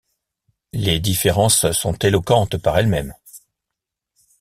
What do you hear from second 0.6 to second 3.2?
Les différences sont éloquentes par elles-mêmes.